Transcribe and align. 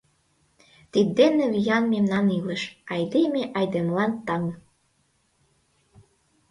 Тиддене 0.91 1.45
виян 1.53 1.83
мемнан 1.93 2.25
илыш: 2.37 2.61
Айдеме— 2.93 3.43
айдемылан 3.57 4.11
таҥ. 4.25 4.43